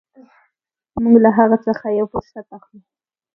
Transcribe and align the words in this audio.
موږ 1.01 1.15
له 1.23 1.29
هغه 1.37 1.57
څخه 1.67 1.85
یو 1.99 2.05
فرصت 2.13 2.45
اخلو. 2.57 2.79